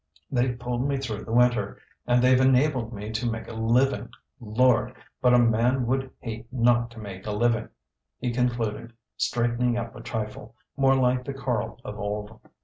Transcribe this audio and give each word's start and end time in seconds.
"They've 0.31 0.57
pulled 0.57 0.87
me 0.87 0.97
through 0.97 1.25
the 1.25 1.31
winter, 1.31 1.77
and 2.07 2.23
they've 2.23 2.41
enabled 2.41 2.91
me 2.91 3.11
to 3.11 3.29
make 3.29 3.47
a 3.47 3.53
living. 3.53 4.09
Lord, 4.39 4.95
but 5.21 5.35
a 5.35 5.37
man 5.37 5.85
would 5.85 6.09
hate 6.17 6.51
not 6.51 6.89
to 6.89 6.99
make 6.99 7.27
a 7.27 7.31
living!" 7.31 7.69
he 8.17 8.31
concluded, 8.31 8.93
straightening 9.15 9.77
up 9.77 9.95
a 9.95 10.01
trifle, 10.01 10.55
more 10.75 10.95
like 10.95 11.23
the 11.23 11.35
Karl 11.35 11.79
of 11.83 11.99
old. 11.99 12.39